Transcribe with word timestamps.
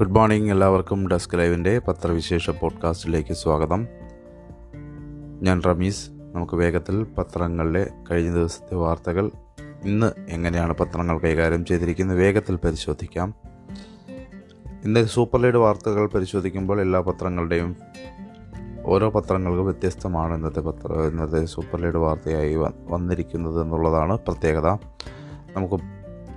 Good 0.00 0.10
morning 0.10 0.50
എല്ലാവർക്കും 0.50 1.08
desk 1.08 1.38
ലൈവിന്റെ 1.38 1.78
പത്രവിശേഷ 1.78 2.50
പോഡ്കാസ്റ്റിലേക്ക് 2.50 3.32
സ്വാഗതം. 3.32 3.86
ഞാൻ 5.42 5.62
റമീസ്. 5.62 6.10
നമുക്ക് 6.10 6.54
വേഗത്തിൽ 6.54 7.04
പത്രങ്ങളിലെ 7.04 7.90
കഴിഞ്ഞ 8.10 8.32
ദിവസത്തെ 8.32 8.74
വാർത്തകൾ 8.74 9.30
ഇന്ന് 9.84 10.12
എങ്ങനെയാണ് 10.28 10.74
പത്രങ്ങൾ 10.74 11.18
കൈകാര്യം 11.18 11.64
ചെയ്തിരിക്കുന്നത് 11.64 12.18
വേഗത്തിൽ 12.18 12.56
പരിശോധിക്കാം. 12.56 13.34
ഇന്ന് 14.84 15.04
സൂപ്പർ 15.04 15.40
ലീഡ് 15.40 15.56
വാർത്തകൾ 15.56 16.06
പരിശോധിക്കുമ്പോൾ 16.06 16.80
എല്ലാ 16.80 17.00
പത്രങ്ങളുടെയും 17.00 17.76
ഓരോ 18.84 19.10
പത്രങ്ങൾക്കും 19.10 19.64
വ്യത്യസ്തമാണ് 19.64 20.34
ഇന്നത്തെ 20.34 20.60
പത്ര 20.60 20.92
ഇന്നത്തെ 20.92 21.44
സൂപ്പർ 21.44 21.80
ലീഡ് 21.80 21.96
വാർത്തയായി 21.96 22.54
വന്നിരിക്കുന്നത് 22.88 23.62
എന്നുള്ളതാണ് 23.62 24.18
പ്രത്യേകത. 24.18 24.66
നമുക്ക് 25.56 25.74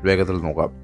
വേഗത്തിൽ 0.03 0.41
നോക്കാം. 0.41 0.82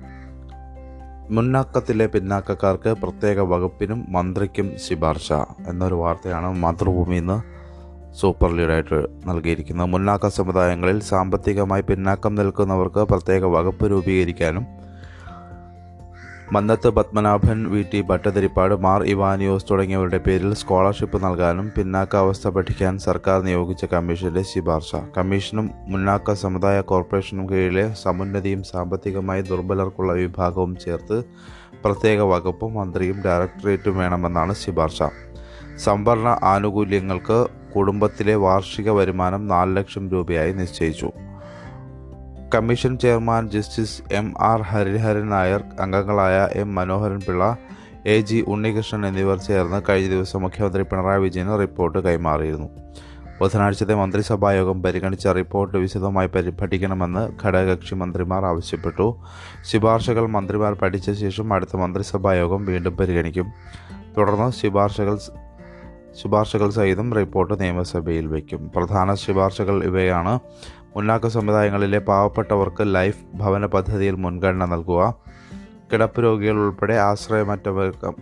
മുന്നാക്കത്തിലെ 1.35 2.05
പിന്നാക്കക്കാർക്ക് 2.13 2.91
പ്രത്യേക 3.01 3.39
വകുപ്പിനും 3.49 3.99
മന്ത്രിക്കും 4.09 4.67
ശുപാർശ 4.85 5.27
എന്നൊരു 5.67 5.95
വാർത്തയാണ് 5.95 6.47
മാതൃഭൂമി 6.63 7.15
ഇന്ന് 7.15 7.35
സൂപ്പർ 8.19 8.49
ലീഡായിട്ട് 8.57 8.99
നൽകിയിരിക്കുന്നത്. 9.27 9.89
മുന്നാക്ക 9.93 10.27
സമുദായങ്ങളിൽ 10.37 10.99
സാമ്പത്തികമായി 11.09 11.83
പിന്നാക്കം 11.89 12.33
നിൽക്കുന്നവർക്ക് 12.39 13.01
പ്രത്യേക 13.11 13.43
വകുപ്പ് 13.55 13.91
രൂപീകരിക്കാനും 13.91 14.65
മന്നത്ത് 16.51 16.89
പത്മനാഭൻ 16.89 17.71
വി. 17.71 17.85
ടി. 17.93 18.01
ഭട്ടതിരിപ്പാട് 18.01 18.75
മാർ. 18.75 19.03
ഇവാനിയോസ് 19.03 19.65
തുടങ്ങിയവരുടെ 19.71 20.17
പേരിൽ 20.17 20.53
സ്കോളർഷിപ്പ് 20.53 21.23
നൽകാനും 21.23 21.71
പിന്നാക്കാവസ്ഥ 21.77 22.47
പഠിക്കാൻ 22.47 22.99
സർക്കാർ 22.99 23.41
നിയോഗിച്ച 23.41 23.85
കമ്മീഷന്റെ 23.85 24.41
ശുപാർശ. 24.41 24.95
കമ്മീഷനും 25.17 25.69
മുന്നാക്ക 25.87 26.33
സമുദായ 26.33 26.81
കോർപ്പറേഷനും 26.81 27.49
കീഴിലെ 27.49 27.93
സമുന്നതിയും 27.93 28.63
സാമ്പത്തികമായി 28.63 29.41
ദുർബലർക്കുള്ള 29.41 30.13
വിഭാഗവും 30.13 30.75
ചേർത്ത് 30.75 31.23
പ്രത്യേക 31.83 32.21
വകുപ്പും 32.21 32.73
മന്ത്രിയും 32.73 33.21
ഡയറക്ടറേറ്റും 33.25 33.97
വേണമെന്നാണ് 33.97 34.55
ശുപാർശ. 34.55 35.03
സംവരണ 35.77 36.39
ആനുകൂല്യങ്ങൾക്ക് 36.43 37.47
കുടുംബത്തിലെ 37.75 38.35
വാർഷിക 38.35 38.89
വരുമാനം 38.89 39.47
നാല് 39.47 39.75
ലക്ഷം 39.75 40.09
രൂപയായി 40.09 40.53
നിശ്ചയിച്ചു. 40.53 41.11
Commission 42.55 42.97
chairman 42.97 43.49
justice 43.49 44.01
M 44.11 44.33
R 44.39 44.61
Hariharan 44.61 45.29
Nair 45.29 45.63
അംഗങ്ങളായ 45.79 46.49
M 46.53 46.75
Manoharan 46.75 47.19
Pillai 47.27 47.57
A 48.05 48.21
G 48.21 48.45
Unnikrishnan 48.47 49.05
എന്നിവർ 49.05 49.37
ചേർന്ന് 49.37 49.81
കഴിഞ്ഞ 49.89 50.09
ദിവസം 50.09 50.41
മുഖ്യമന്ത്രി 50.41 50.83
പിണറായി 50.83 51.19
വിജയന് 51.19 51.59
റിപ്പോർട്ട് 51.59 51.99
കൈമാറിയിരുന്നു. 51.99 52.69
ബുധനാഴ്ചത്തെ 53.41 53.95
മന്ത്രിസഭായോഗം 53.95 54.83
പരിഗണിച്ച 54.83 55.27
റിപ്പോർട്ട് 55.27 55.77
വിശദമായി 55.77 56.27
പഠിക്കണമെന്ന് 56.61 57.31
ഘടകകക്ഷി 57.43 57.95
മന്ത്രിമാർ 57.95 58.45
ആവശ്യപ്പെട്ടു. 58.45 59.17
ശുപാർശകൾ 59.63 60.27
മന്ത്രിമാർ 60.27 60.73
പഠിച്ച 60.73 61.11
ശേഷം 61.11 61.53
അടുത്ത 61.53 61.75
മന്ത്രിസഭായോഗം 61.75 62.65
വീണ്ടും 62.65 62.97
പരിഗണിക്കും. 62.97 63.47
തുടർന്ന് 64.17 64.51
ശുപാർശകൾ 64.51 65.17
ശുപാർശകൾ 66.15 66.69
സഹിതം 66.69 67.13
റിപ്പോർട്ട് 67.13 67.61
നിയമസഭയിൽ 67.61 68.27
വയ്ക്കും. 68.27 68.71
പ്രധാന 68.75 69.13
ശുപാർശകൾ 69.13 69.83
ഇവയാണ്. 69.83 70.39
മുന്നാക്ക 70.95 71.27
സമുദായങ്ങളിലെ 71.27 71.99
പാവപ്പെട്ടവർക്ക് 71.99 72.83
ലൈഫ് 72.83 73.25
ഭവന 73.33 73.65
പദ്ധതിയിൽ 73.65 74.15
മുൻഗണന 74.15 74.65
നൽകുക. 74.65 75.15
കിടപ്പ് 75.93 76.23
രോഗികൾ 76.23 76.55
ഉൾപ്പെടെ 76.55 76.93
ആശ്രയമറ്റവർക്കും 76.93 78.15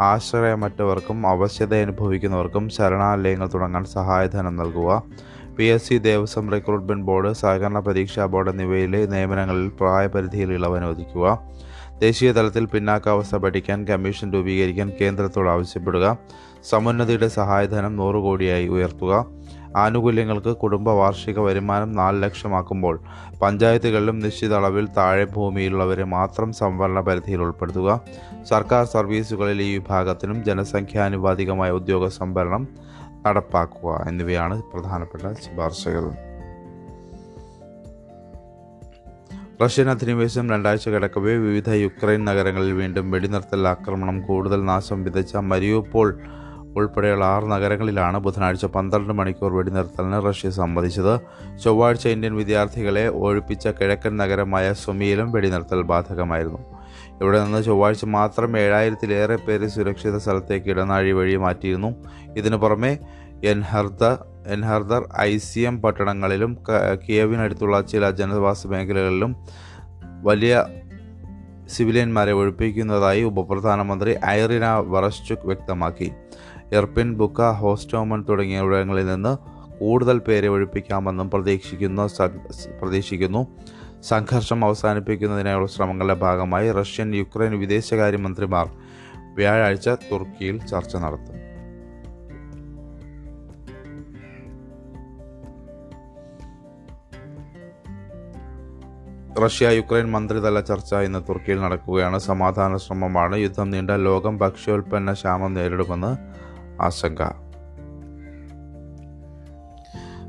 ആശ്രയമറ്റവർക്കും 0.00 1.26
അവശ്യത 1.26 1.74
അനുഭവിക്കുന്നവർക്കും 1.74 2.68
ശരണാലയങ്ങൾ 2.68 3.48
തുടങ്ങാൻ 3.54 3.84
സഹായധനം 3.84 4.56
നൽകുക. 4.56 5.02
P 5.58 5.64
S 5.64 5.88
C 5.88 5.98
Devaswom 5.98 6.50
recruitment 6.50 7.06
board 7.06 7.32
സഹകരണ 7.32 7.78
പരീക്ഷാ 7.78 8.26
ബോർഡ് 8.26 8.50
എന്നിവയിലെ 8.50 9.06
നിയമനങ്ങളിൽ 9.06 9.68
പ്രായപരിധിയിൽ 9.68 10.52
ഇളവ് 10.52 10.76
അനുവദിക്കുക 10.76 11.38
ദേശീയ 11.98 12.32
തലത്തിൽ 12.32 12.64
പിന്നാക്കാവസ്ഥ 12.64 13.36
പഠിക്കാൻ 13.36 13.84
കമ്മീഷൻ 13.84 14.32
രൂപീകരിക്കാൻ 14.32 14.92
കേന്ദ്രത്തോട് 15.00 15.48
ആവശ്യപ്പെടുക. 15.50 16.18
സമുന്നതിയുടെ 16.64 17.28
സഹായധനം 17.28 17.96
നൂറ് 17.96 18.16
കോടിയായി 18.16 18.68
ഉയർത്തുക. 18.68 19.26
ആനുകൂല്യങ്ങൾക്ക് 19.76 20.56
കുടുംബ 20.56 20.88
വാർഷിക 20.88 21.38
വരുമാനം 21.38 21.92
നാല് 21.92 22.22
ലക്ഷമാക്കുമ്പോൾ 22.22 23.00
പഞ്ചായത്തുകളിലും 23.42 24.18
നിശ്ചിത 24.18 24.54
അളവിൽ 24.54 24.86
താഴെ 24.86 25.24
ഭൂമിയിലുള്ളവരെ 25.24 26.04
മാത്രം 26.04 26.52
സംവരണ 26.52 27.00
പരിധിയിൽ 27.00 27.42
ഉൾപ്പെടുത്തുക. 27.42 28.00
സർക്കാർ 28.48 28.84
സർവീസുകളിൽ 28.84 29.62
ഈ 29.62 29.78
വിഭാഗത്തിനും 29.78 30.44
ജനസംഖ്യാനുപാതികമായ 30.44 31.70
ഉദ്യോഗ 31.70 32.08
സംവരണം 32.08 32.68
നടപ്പാക്കുക 33.26 34.04
എന്നിവയാണ് 34.08 34.62
പ്രധാനപ്പെട്ട 34.62 35.22
ശുപാർശകൾ. 35.22 36.10
റഷ്യൻ 39.64 39.90
അധിനിവേശം 39.90 40.50
രണ്ടാഴ്ച 40.50 40.88
കിടക്കവേ 40.88 41.36
വിവിധ 41.36 41.70
യുക്രൈൻ 41.70 42.24
നഗരങ്ങളിൽ 42.24 42.72
വീണ്ടും 42.72 43.10
വെടിനിർത്തൽ 43.10 43.68
ആക്രമണം 43.68 44.20
കൂടുതൽ 44.20 44.64
നാശം 44.64 45.04
വിതച്ച 45.04 45.36
മരിയോപ്പോൾ 45.36 46.20
ഉൾപ്പെടെയുള്ള 46.76 47.24
ആറ് 47.24 47.44
നഗരങ്ങളിലാണ് 47.44 48.18
ബുധനാഴ്ച 48.18 48.64
പന്ത്രണ്ട് 48.64 49.12
മണിക്കൂർ 49.12 49.56
വെടിനിർത്തലിന് 49.56 50.28
റഷ്യ 50.28 50.50
സമ്മതിച്ചത്. 50.50 51.20
ചൊവ്വാഴ്ച 51.64 52.08
ഇന്ത്യൻ 52.08 52.36
വിദ്യാർത്ഥികളെ 52.36 53.08
ഒഴിപ്പിച്ച 53.08 53.68
കിഴക്കൻ 53.68 54.16
നഗരമായ 54.16 54.72
സുമിയിലും 54.72 55.32
വെടിനിർത്തൽ 55.32 55.82
ബാധകമായിരുന്നു. 55.82 56.58
ഇവിടെ 57.20 57.44
നിന്ന് 57.44 57.62
ചൊവ്വാഴ്ച 57.62 58.04
മാത്രം 58.04 58.58
ഏഴായിരത്തിലേറെ 58.58 59.36
പേര് 59.36 59.66
സുരക്ഷിത 59.66 60.16
സ്ഥലത്തേക്ക് 60.16 60.70
ഇടനാഴി 60.70 61.10
വഴി 61.10 61.36
മാറ്റിയിരുന്നു. 61.36 61.94
ഇതിനു 62.36 62.56
പുറമെ 62.56 62.98
Enerhodar 63.44 64.04
Enerhodar 64.46 65.08
I 65.20 65.38
C 65.38 65.60
M 65.60 65.82
പട്ടണങ്ങളിലും 65.82 66.58
കിയവിനടുത്തുള്ള 67.08 67.80
ചില 67.80 68.10
ജനവാസ 68.10 68.66
മേഖലകളിലും 68.66 69.36
വലിയ 70.22 70.64
സിവിലിയന്മാരെ 71.68 72.32
ഒഴിപ്പിക്കുന്നതായി 72.32 73.22
ഉപപ്രധാനമന്ത്രി 73.22 74.16
ഐറിന 74.26 74.66
വറസ്റ്റുക് 74.86 75.46
വ്യക്തമാക്കി. 75.46 76.12
എർപ്പിൻ 76.72 77.14
ബുക്ക 77.14 77.50
ഹോസ്റ്റോമൺ 77.50 78.24
തുടങ്ങിയ 78.28 78.60
ഇടങ്ങളിൽ 78.60 79.06
നിന്ന് 79.06 79.36
കൂടുതൽ 79.78 80.18
പേരെ 80.18 80.48
ഒഴിപ്പിക്കാമെന്നും 80.48 81.30
പ്രതീക്ഷിക്കുന്ന 81.30 82.06
പ്രതീക്ഷിക്കുന്നു. 82.80 83.46
സംഘർഷം 84.02 84.64
അവസാനിപ്പിക്കുന്നതിനായുള്ള 84.64 85.66
ശ്രമങ്ങളുടെ 85.66 86.14
ഭാഗമായി 86.14 86.72
റഷ്യൻ 86.72 87.14
യുക്രൈൻ 87.14 87.58
വിദേശകാര്യമന്ത്രിമാർ 87.58 88.68
വ്യാഴാഴ്ച 89.34 89.88
തുർക്കിയിൽ 89.88 90.66
ചർച്ച 90.66 90.96
നടത്തും. 90.96 91.50
റഷ്യ 99.44 99.68
യുക്രൈൻ 99.68 100.10
മന്ത്രിതല 100.10 100.60
ചർച്ച 100.60 100.94
ഇന്ന് 100.94 101.28
തുർക്കിയിൽ 101.28 101.60
നടക്കുകയാണ്. 101.60 102.18
സമാധാന 102.18 102.76
ശ്രമമാണ്. 102.76 103.36
യുദ്ധം 103.36 103.70
നീണ്ട 103.70 103.90
ലോകം 103.90 104.38
ഭക്ഷ്യോൽപ്പന്ന 104.38 105.12
ക്ഷാമം 105.12 105.54
നേരിടുമെന്ന് 105.54 106.40
ആശങ്ക. 106.80 107.50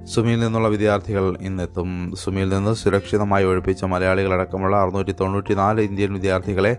സുമിയിൽ 0.05 0.39
നിന്നുള്ള 0.39 0.67
വിദ്യാർത്ഥികൾ 0.67 1.37
ഇന്നെത്തും. 1.41 2.15
സുമിയിൽ 2.15 2.49
നിന്ന് 2.49 2.73
സുരക്ഷിതമായി 2.73 3.45
ഒഴിപ്പിച്ച 3.45 3.83
മലയാളികളടക്കമുള്ള 3.83 4.75
അറുന്നൂറ്റി 4.81 5.11
തൊണ്ണൂറ്റി 5.11 5.53
നാല് 5.53 5.81
ഇന്ത്യൻ 5.81 6.13
വിദ്യാർത്ഥികളെ 6.13 6.77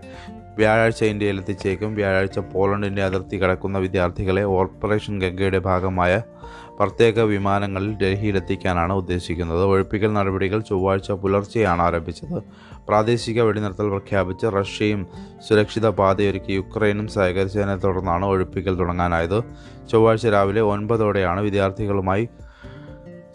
വ്യാഴാഴ്ച 0.57 1.03
ഇന്ത്യയിൽ 1.03 1.37
എത്തിച്ചേക്കും. 1.37 1.95
വ്യാഴാഴ്ച 1.95 2.39
പോളണ്ടിന്റെ 2.39 3.03
അതിർത്തി 3.03 3.37
കടക്കുന്ന 3.37 3.77
വിദ്യാർത്ഥികളെ 3.77 4.43
ഓപ്പറേഷൻ 4.43 5.21
ഗംഗയുടെ 5.21 5.59
ഭാഗമായ 5.59 6.21
പ്രത്യേക 6.79 7.19
വിമാനങ്ങളിൽ 7.19 7.91
ഡൽഹിയിലെത്തിക്കാനാണ് 7.93 8.93
ഉദ്ദേശിക്കുന്നത്. 8.93 9.63
ഒഴിപ്പിക്കൽ 9.63 10.13
നടപടികൾ 10.13 10.59
ചൊവ്വാഴ്ച 10.59 11.11
പുലർച്ചെയാണ് 11.11 11.81
ആരംഭിച്ചത്. 11.81 12.43
പ്രാദേശിക 12.87 13.41
വെടിനിർത്തൽ 13.41 13.89
പ്രഖ്യാപിച്ച് 13.89 14.45
റഷ്യയും 14.59 15.07
സുരക്ഷിത 15.49 15.89
പാതയൊരുക്കി 15.89 16.51
യുക്രൈനും 16.51 17.07
സഹകരിച്ചതിനെ 17.07 17.75
തുടർന്നാണ് 17.75 18.25
ഒഴിപ്പിക്കൽ 18.25 18.75
തുടങ്ങാനായത്. 18.75 19.41
ചൊവ്വാഴ്ച 19.91 20.27
രാവിലെ 20.27 20.61
ഒൻപതോടെയാണ് 20.61 21.41
വിദ്യാർത്ഥികളുമായി 21.41 22.29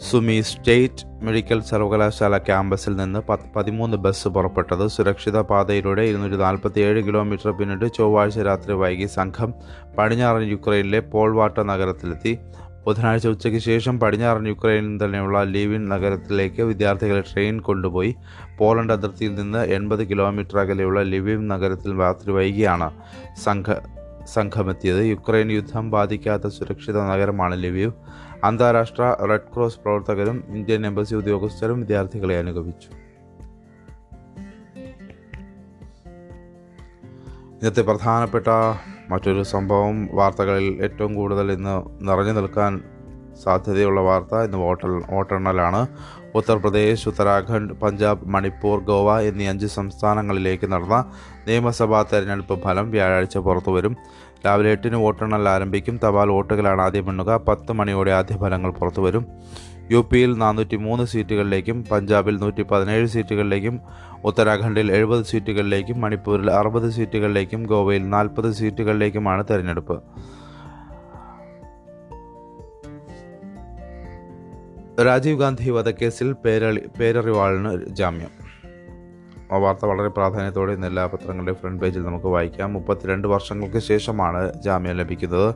സുമി 0.07 0.41
സ്റ്റേറ്റ് 0.41 1.05
മെഡിക്കൽ 1.27 1.61
സർവകലാശാല 1.61 2.39
ക്യാമ്പസിൽ 2.39 2.97
നിന്ന് 2.97 3.21
പത്ത് 3.29 3.49
പതിമൂന്ന് 3.57 3.97
ബസ് 3.97 4.29
പുറപ്പെട്ടത്. 4.29 4.85
സുരക്ഷിത 4.89 5.41
പാതയിലൂടെ 5.41 6.03
ഇരുന്നൂറ്റി 6.03 6.37
നാൽപ്പത്തിയേഴ് 6.37 7.01
കിലോമീറ്റർ 7.07 7.51
പിന്നിട്ട് 7.51 7.89
ചൊവ്വാഴ്ച 7.97 8.39
രാത്രി 8.39 8.73
വൈകി 8.73 9.07
സംഘം 9.07 9.55
പടിഞ്ഞാറൻ 9.99 10.43
യുക്രൈനിലെ 10.43 11.01
പോൾവാട്ട 11.01 11.59
നഗരത്തിലെത്തി. 11.73 12.39
ബുധനാഴ്ച 12.87 13.27
ഉച്ചയ്ക്ക് 13.27 13.59
ശേഷം 13.59 14.01
പടിഞ്ഞാറൻ 14.01 14.49
യുക്രൈനിൽ 14.49 15.05
തന്നെയുള്ള 15.05 15.43
ലീവിൻ 15.43 15.89
നഗരത്തിലേക്ക് 15.89 16.63
വിദ്യാർത്ഥികളെ 16.63 17.25
ട്രെയിൻ 17.33 17.61
കൊണ്ടുപോയി. 17.61 18.15
പോളണ്ട് 18.59 18.93
അതിർത്തിയിൽ 18.93 19.35
നിന്ന് 19.35 19.59
എൺപത് 19.59 20.05
കിലോമീറ്റർ 20.09 20.59
അകലെയുള്ള 20.59 21.03
ലിവിവ് 21.03 21.51
നഗരത്തിൽ 21.51 22.01
രാത്രി 22.01 22.33
വൈകിയാണ് 22.33 22.91
സംഘ 23.45 23.75
സംഘമെത്തിയത്. 24.37 25.03
യുക്രൈൻ 25.11 25.53
യുദ്ധം 25.53 25.91
ബാധിക്കാത്ത 25.91 26.47
സുരക്ഷിത 26.47 26.99
നഗരമാണ് 27.13 27.55
ലിവീവ്. 27.63 27.93
അന്താരാഷ്ട്ര 28.45 29.17
റെഡ് 29.31 29.55
ക്രോസ് 29.55 29.81
പ്രവർത്തകരും 29.81 30.45
ഇന്ത്യൻ 30.49 30.87
എംബസി 30.87 31.15
ഉദ്യോഗസ്ഥരും 31.15 31.81
വിദ്യാർത്ഥികളെ 31.81 32.39
അനുഗമിച്ചു. 32.39 32.89
ഇന്നത്തെ 37.53 37.83
പ്രധാനപ്പെട്ട 37.83 38.47
മറ്റൊരു 39.11 39.43
സംഭവം 39.43 40.09
വാർത്തകളിൽ 40.13 40.79
ഏറ്റവും 40.83 41.15
കൂടുതൽ 41.15 41.53
ഇന്ന് 41.53 42.09
നിറഞ്ഞു 42.09 42.33
നിൽക്കാൻ 42.33 42.83
സാധ്യതയുള്ള 43.45 44.01
വാർത്ത 44.01 44.37
ഇന്ന് 44.37 44.59
വോട്ടൽ 44.59 45.03
വോട്ടെണ്ണലാണ്. 45.11 45.87
ഉത്തർപ്രദേശ് 46.35 47.09
ഉത്തരാഖണ്ഡ് 47.09 47.75
പഞ്ചാബ് 47.75 48.29
മണിപ്പൂർ 48.29 48.81
ഗോവ 48.81 49.21
എന്നീ 49.21 49.47
അഞ്ച് 49.47 49.67
സംസ്ഥാനങ്ങളിലേക്ക് 49.67 50.73
നടന്ന 50.73 51.13
നിയമസഭാ 51.47 52.03
തെരഞ്ഞെടുപ്പ് 52.03 52.63
ഫലം 52.63 52.91
വ്യാഴാഴ്ച 52.91 53.39
പുറത്തുവരും. 53.39 53.97
രാവിലെ 54.47 54.71
എട്ടിന് 54.71 54.97
വോട്ടെണ്ണൽ 54.97 55.49
ആരംഭിക്കും. 55.49 56.01
തപാൽ 56.05 56.29
വോട്ടുകളാണ് 56.29 56.83
ആദ്യം 56.83 57.09
എണ്ണുക. 57.09 57.37
പത്ത് 57.37 57.73
മണിയോടെ 57.73 58.11
ആദ്യ 58.11 58.37
ഫലങ്ങൾ 58.37 58.71
പുറത്തുവരും 58.71 59.27
യു 59.91 60.09
പിയിൽ 60.13 60.39
നാനൂറ്റി 60.39 60.77
മൂന്ന് 60.77 61.05
സീറ്റുകളിലേക്കും 61.05 61.85
പഞ്ചാബിൽ 61.85 62.39
നൂറ്റി 62.39 62.63
പതിനേഴ് 62.63 63.07
സീറ്റുകളിലേക്കും 63.07 63.81
ഉത്തരാഖണ്ഡിൽ 64.25 64.93
എഴുപത് 64.93 65.25
സീറ്റുകളിലേക്കും 65.25 66.01
മണിപ്പൂരിൽ 66.01 66.51
അറുപത് 66.51 66.91
സീറ്റുകളിലേക്കും 66.91 67.63
ഗോവയിൽ 67.63 68.11
നാൽപ്പത് 68.11 68.53
സീറ്റുകളിലേക്കുമാണ് 68.53 69.45
തെരഞ്ഞെടുപ്പ്. 69.51 70.03
രാജീവ് 75.07 75.41
ഗാന്ധി 75.41 75.71
വധക്കേസിൽ 75.71 76.33
പേരളി 76.33 76.89
പേരറിവാളിന് 77.01 77.85
ജാമ്യം. 77.87 78.48
ആ 79.53 79.59
വാർത്ത 79.59 79.87
വളരെ 79.87 80.09
പ്രാധാന്യത്തോടെ 80.09 80.73
ഇന്ന് 80.73 80.87
എല്ലാ 80.87 81.07
പത്രങ്ങളുടെയും 81.07 81.57
ഫ്രണ്ട് 81.57 81.81
പേജിൽ 81.83 82.03
നമുക്ക് 82.03 82.27
വായിക്കാം. 82.27 82.73
മുപ്പത്തിരണ്ട് 82.73 83.29
വർഷങ്ങൾക്ക് 83.29 83.79
ശേഷമാണ് 83.79 84.43
ജാമ്യം 84.63 84.97
ലഭിക്കുന്നത്. 84.97 85.55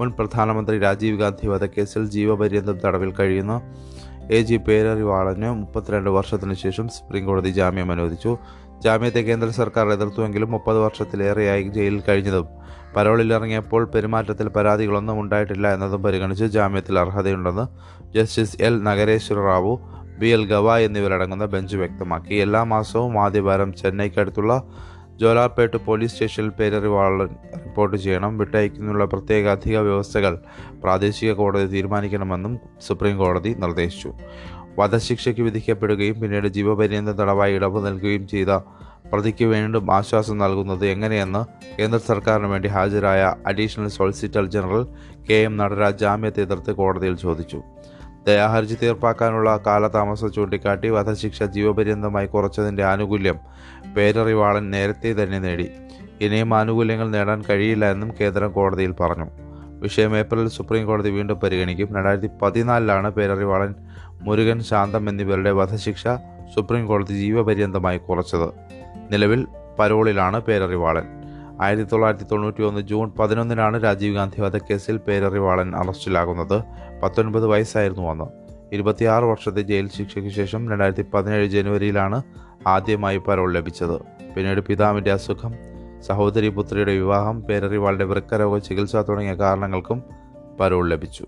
മുൻ 0.00 0.10
പ്രധാനമന്ത്രി 0.10 0.78
രാജീവ് 0.78 1.18
ഗാന്ധി 1.18 1.46
വധക്കേസിൽ 1.48 2.04
ജീവപര്യന്തം 2.06 2.78
തടവിൽ 2.84 3.12
കഴിയുന്ന. 3.20 3.60
എ 4.30 4.40
ജി 4.40 4.56
പേരറിവാളന് 4.56 5.48
മുപ്പത്തിരണ്ട് 5.62 6.10
വർഷത്തിനു 6.10 6.54
ശേഷം 6.54 6.88
സുപ്രീം 6.88 7.26
കോടതി 7.26 7.50
ജാമ്യം 7.50 7.92
അനുവദിച്ചു. 7.92 8.38
ജാമ്യത്തെ 8.84 9.20
കേന്ദ്ര 9.20 9.48
സർക്കാർ 9.48 9.92
എതിർത്തുവെങ്കിലും 9.92 10.50
മുപ്പത് 10.50 10.78
വർഷത്തിലേറെയായി 10.78 11.62
ജയിലിൽ 11.62 12.02
കഴിഞ്ഞതും 12.08 12.48
പരോളിൽ 12.96 13.34
ഇറങ്ങിയപ്പോൾ 13.34 13.84
പെരുമാറ്റത്തിൽ 13.84 14.48
പരാതികളൊന്നും 14.48 15.20
ഉണ്ടായിട്ടില്ല 15.20 15.74
എന്നതും 15.74 16.02
പരിഗണിച്ച് 16.02 16.44
ജാമ്യത്തിൽ 16.44 16.98
അർഹതയുണ്ടെന്ന് 16.98 17.64
justice 18.12 18.56
L 18.60 18.82
Nageswara 18.82 19.38
Rao 19.40 19.74
B 20.18 20.26
L 20.26 20.46
Gavai 20.46 20.78
എന്നിവരടങ്ങുന്ന 20.78 21.44
ബെഞ്ച് 21.44 21.76
വ്യക്തമാക്കി. 21.76 22.34
എല്ലാ 22.34 22.62
മാസവും 22.62 23.22
ആദ്യവാരം 23.22 23.72
ചെന്നൈക്കടുത്തുള്ള 23.72 24.62
ജോലാർപേട്ട് 25.16 25.76
പോലീസ് 25.76 26.12
സ്റ്റേഷനിൽ 26.12 26.48
പേരറിവാളൻ 26.48 27.28
റിപ്പോർട്ട് 27.64 27.96
ചെയ്യണം. 27.96 28.38
വിട്ടയക്കുന്നതിനുള്ള 28.38 29.04
പ്രത്യേക 29.04 29.48
അധിക 29.48 29.78
വ്യവസ്ഥകൾ 29.78 30.38
പ്രാദേശിക 30.82 31.32
കോടതി 31.32 31.66
തീരുമാനിക്കണമെന്നും 31.66 32.58
സുപ്രീം 32.80 33.18
കോടതി 33.18 33.54
നിർദ്ദേശിച്ചു. 33.58 34.12
വധശിക്ഷയ്ക്ക് 34.78 35.40
വിധിക്കപ്പെടുകയും 35.40 36.20
പിന്നീട് 36.20 36.48
ജീവപര്യന്ത 36.48 37.08
തടവായി 37.08 37.54
ഇളവ് 37.54 37.86
നൽകുകയും 37.86 38.28
ചെയ്ത 38.28 38.48
പ്രതിക്ക് 39.12 39.44
വീണ്ടും 39.44 39.94
ആശ്വാസം 39.94 40.38
നൽകുന്നത് 40.38 40.86
എങ്ങനെയെന്ന് 40.86 41.44
കേന്ദ്ര 41.80 41.98
സർക്കാരിന് 41.98 42.46
വേണ്ടി 42.46 42.68
ഹാജരായ 42.68 43.34
additional 43.46 43.88
solicitor 43.88 44.44
general 44.46 44.86
K 45.30 45.34
M 45.34 45.56
Nataraj 45.56 45.98
ജാമ്യത്തെ 45.98 46.40
എതിർത്ത് 46.40 46.72
കോടതിയിൽ 46.72 47.16
ചോദിച്ചു. 47.16 47.62
ദയാഹർജി 48.26 48.74
തീർപ്പാക്കാനുള്ള 48.82 49.60
കാലതാമസം 49.66 50.32
ചൂണ്ടിക്കാട്ടി 50.32 50.88
വധശിക്ഷ 50.88 51.42
ജീവപര്യന്തമായി 51.42 52.26
കുറച്ചതിന്റെ 52.26 52.84
ആനുകൂല്യം 52.84 53.38
പേരറിവാളൻ 53.96 54.70
നേരത്തെ 54.70 55.22
തന്നെ 55.22 55.38
നേടി. 55.38 55.70
ഇനിയും 56.20 56.54
ആനുകൂല്യങ്ങൾ 56.54 57.10
നേടാൻ 57.10 57.42
കഴിയില്ല 57.50 57.90
എന്നും 57.90 58.12
കേന്ദ്രം 58.20 58.52
കോടതിയിൽ 58.52 58.92
പറഞ്ഞു. 58.92 59.26
വിഷയം 59.80 60.16
ഏപ്രിലിൽ 60.16 60.48
സുപ്രീം 60.48 60.86
കോടതി 60.86 61.10
വീണ്ടും 61.10 61.40
പരിഗണിക്കും. 61.40 61.96
രണ്ടായിരത്തി 61.96 62.30
പതിനാലിലാണ് 62.42 63.10
പേരറിവാളൻ 63.10 63.74
മുരുകൻ 64.22 64.60
ശാന്തം 64.60 65.08
എന്നിവരുടെ 65.08 65.50
വധശിക്ഷ 65.50 66.08
സുപ്രീം 66.54 66.86
കോടതി 66.86 67.12
ജീവപര്യന്തമായി 67.12 67.98
കുറച്ചത്. 67.98 68.48
നിലവിൽ 69.12 69.46
പരോളിലാണ് 69.78 70.40
പേരറിവാളൻ. 70.40 71.23
ആയിരത്തി 71.60 71.88
തൊള്ളായിരത്തി 71.92 72.24
തൊണ്ണൂറ്റി 72.24 72.62
ഒന്ന് 72.62 72.80
ജൂൺ 72.80 73.10
പതിനൊന്നിനാണ് 73.10 73.84
രാജീവ് 73.84 74.14
ഗാന്ധി 74.14 74.40
വധക്കേസിൽ 74.40 74.96
പേരറിവാളൻ 74.96 75.76
അറസ്റ്റിലാകുന്നത്. 75.76 76.62
പത്തൊൻപത് 77.02 77.46
വയസ്സായിരുന്നു 77.46 78.10
അന്ന്. 78.10 78.24
ഇരുപത്തിയാറ് 78.72 79.24
വർഷത്തെ 79.24 79.60
ജയിൽ 79.60 79.88
ശിക്ഷയ്ക്ക് 79.88 80.30
ശേഷം 80.30 80.70
രണ്ടായിരത്തി 80.70 81.04
പതിനേഴ് 81.14 81.46
ജനുവരിയിലാണ് 81.46 82.22
ആദ്യമായി 82.66 83.16
പരോൾ 83.16 83.52
ലഭിച്ചത്. 83.52 84.00
പിന്നീട് 84.34 84.60
പിതാവിന്റെ 84.60 85.12
അസുഖം 85.12 85.54
സഹോദരി 86.02 86.48
പുത്രിയുടെ 86.48 86.92
വിവാഹം 86.92 87.42
പേരറിവാളുടെ 87.42 88.04
വൃക്കരോഗ 88.04 88.58
ചികിത്സ 88.58 88.96
തുടങ്ങിയ 88.96 89.34
കാരണങ്ങൾക്കും 89.34 90.02
പരോൾ 90.60 90.88
ലഭിച്ചു. 90.90 91.26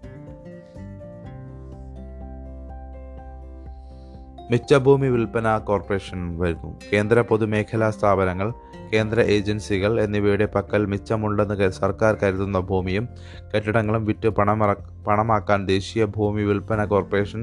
മിച്ചഭൂമി 4.51 5.09
വിൽപ്പന 5.09 5.59
കോർപ്പറേഷൻ 5.59 6.39
വരുന്നു. 6.39 6.81
കേന്ദ്ര 6.93 7.21
പൊതുമേഖലാ 7.21 7.91
സ്ഥാപനങ്ങൾ 7.91 8.53
കേന്ദ്ര 8.93 9.21
ഏജൻസികൾ 9.21 10.01
എന്നിവയുടെ 10.01 10.47
പക്കൽ 10.47 10.87
മിച്ചമുണ്ടെന്ന് 10.87 11.71
സർക്കാർ 11.71 12.19
കരുതുന്ന 12.23 12.59
ഭൂമിയും 12.61 13.09
കെട്ടിടങ്ങളും 13.55 14.05
വിറ്റ് 14.05 14.29
പണമറ 14.29 14.73
പണമാക്കാൻ 15.07 15.67
ദേശീയ 15.67 16.05
ഭൂമി 16.05 16.43
വിൽപ്പന 16.43 16.85
കോർപ്പറേഷൻ 16.85 17.43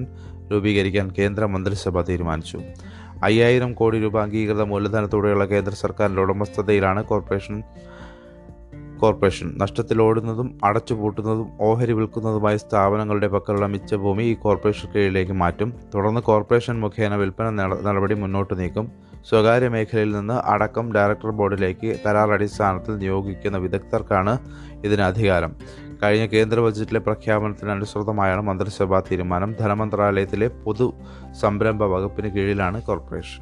രൂപീകരിക്കാൻ 0.52 1.12
കേന്ദ്ര 1.18 1.46
മന്ത്രിസഭ 1.46 2.02
തീരുമാനിച്ചു. 2.02 2.60
അയ്യായിരം 3.24 3.74
കോടി 3.74 4.00
രൂപ 4.00 4.22
അംഗീകൃത 4.22 4.62
മൂലധനത്തോടെയുള്ള 4.62 5.46
കേന്ദ്ര 5.46 5.74
സർക്കാരിന്റെ 5.74 6.22
ഉടമസ്ഥതയിലാണ് 6.22 7.04
കോർപ്പറേഷൻ 7.06 7.64
കോർപ്പറേഷൻ 9.04 9.48
നഷ്ടത്തിലോടുന്നതും 9.62 10.50
അടച്ചുപൂട്ടുന്നതും 10.68 11.48
ഓഹരി 11.68 11.94
വിൽക്കുന്നതുമായ 11.98 12.56
സ്ഥാപനങ്ങളുടെ 12.64 13.28
പക്കലുള്ള 13.34 13.68
മിച്ച 13.74 13.96
ഭൂമി 14.04 14.24
ഈ 14.32 14.36
കോർപ്പറേഷൻ 14.44 14.88
കീഴിലേക്ക് 14.94 15.36
മാറ്റും. 15.42 15.70
തുടർന്ന് 15.94 16.22
കോർപ്പറേഷൻ 16.30 16.76
മുഖേന 16.84 17.16
വിൽപ്പന 17.22 17.48
നടപടി 17.88 18.16
മുന്നോട്ട് 18.24 18.54
നീക്കും. 18.62 18.86
സ്വകാര്യ 19.30 19.68
മേഖലയിൽ 19.76 20.12
നിന്ന് 20.18 20.38
അടക്കം 20.54 20.86
ഡയറക്ടർ 20.96 21.32
ബോർഡിലേക്ക് 21.40 21.90
കരാർ 22.06 22.30
അടിസ്ഥാനത്തിൽ 22.38 22.96
നിയോഗിക്കുന്ന 23.04 23.58
വിദഗ്ധർക്കാണ് 23.66 24.34
ഇതിന് 24.88 25.04
അധികാരം. 25.12 25.54
കഴിഞ്ഞ 26.02 26.26
കേന്ദ്ര 26.34 26.60
ബജറ്റിലെ 26.66 27.02
പ്രഖ്യാപനത്തിന് 27.08 27.72
അനുസൃതമായാണ് 27.78 28.44
മന്ത്രിസഭാ 28.50 29.00
തീരുമാനം. 29.10 29.52
ധനമന്ത്രാലയത്തിലെ 29.62 30.50
പൊതു 30.66 30.88
സംരംഭ 31.44 31.84
വകുപ്പിന് 31.96 32.32
കീഴിലാണ് 32.38 32.80
കോർപ്പറേഷൻ 32.90 33.42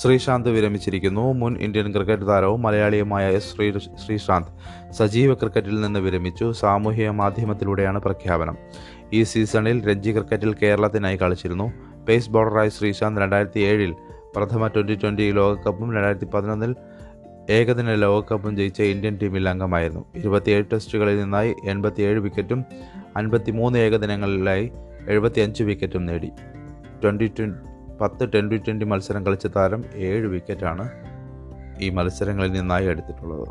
ശ്രീശാന്ത് 0.00 0.50
വിരമിച്ചിരിക്കുന്നു. 0.50 1.32
മുൻ 1.32 1.56
ഇന്ത്യൻ 1.56 1.92
ക്രിക്കറ്റ് 1.92 2.26
താരവും 2.26 2.62
മലയാളിയുമായ 2.62 3.32
എസ് 3.32 3.56
ശ്രീ 3.56 3.72
ശ്രീശാന്ത് 3.78 4.92
സജീവ 4.92 5.34
ക്രിക്കറ്റിൽ 5.34 5.80
നിന്ന് 5.80 6.00
വിരമിച്ചു. 6.00 6.52
സാമൂഹിക 6.52 7.08
മാധ്യമത്തിലൂടെയാണ് 7.08 7.98
പ്രഖ്യാപനം. 7.98 8.56
ഈ 9.12 9.22
സീസണിൽ 9.22 9.88
രഞ്ജി 9.88 10.10
ക്രിക്കറ്റിൽ 10.10 10.54
കേരളത്തിനായി 10.54 11.16
കളിച്ചിരുന്നു. 11.16 11.72
പേസ് 12.08 12.30
ബോളറായ 12.30 12.68
ശ്രീശാന്ത് 12.68 13.20
രണ്ടായിരത്തി 13.20 13.60
ഏഴിൽ 13.60 13.94
പ്രഥമ 14.36 14.66
ട്വന്റി 14.66 14.94
ട്വന്റി 14.94 15.32
ലോകകപ്പും 15.32 15.94
രണ്ടായിരത്തി 15.94 16.24
പതിനൊന്നിൽ 16.24 16.74
ഏകദിന 17.50 17.94
ലോകകപ്പും 17.94 18.56
ജയിച്ച 18.56 18.82
ഇന്ത്യൻ 18.82 19.18
ടീമിൽ 19.22 19.48
അംഗമായിരുന്നു. 19.48 20.04
ഇരുപത്തിയേഴ് 20.16 20.64
ടെസ്റ്റുകളിൽ 20.72 21.18
നിന്നായി 21.18 21.54
എൺപത്തിയേഴ് 21.68 22.20
വിക്കറ്റും 22.20 22.64
അൻപത്തിമൂന്ന് 23.16 23.78
ഏകദിനങ്ങളിലായി 23.78 24.72
എഴുപത്തിയഞ്ച് 25.08 25.62
വിക്കറ്റും 25.62 26.06
നേടി. 26.06 26.30
ട്വന്റി 27.04 27.26
പത്ത് 28.00 28.32
ട്വന്റി 28.32 28.56
ട്വന്റി 28.56 28.84
മത്സരം 28.84 29.26
കളിച്ച 29.26 29.46
താരം 29.46 29.84
ഏഴ് 29.94 30.26
വിക്കറ്റാണ് 30.26 30.90
ഈ 31.80 31.90
മത്സരങ്ങളിൽ 31.90 32.52
നിന്നായി 32.52 32.86
എടുത്തിട്ടുള്ളത്. 32.86 33.48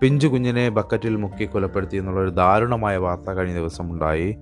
പിഞ്ചു 0.00 0.26
കുഞ്ഞിനെ 0.26 0.68
ബക്കറ്റിൽ 0.68 1.16
മുക്കി 1.16 1.44
കൊലപ്പെടുത്തി 1.44 1.96
എന്നുള്ളൊരു 1.96 2.30
ദാരുണമായ 2.30 2.96
വാർത്ത 2.96 3.30
കഴിഞ്ഞ 3.30 3.54
ദിവസം 3.54 3.92
ഉണ്ടായി 3.92 4.36